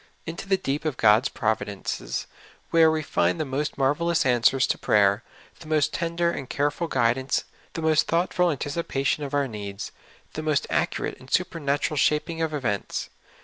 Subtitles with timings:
[0.25, 2.25] Into the deep of God's providences,
[2.71, 5.21] where we find the most marvelous answers to prayer,
[5.59, 7.43] the most tender and careful guid ance,
[7.73, 9.91] the most thoughtful anticipation of our needs,
[10.33, 13.11] the most accurate and supernatural vShaping of events.